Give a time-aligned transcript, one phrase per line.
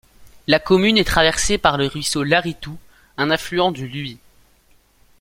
[0.47, 2.79] La commune est traversée par le ruisseau Larritou,
[3.17, 4.17] un affluent du Luy.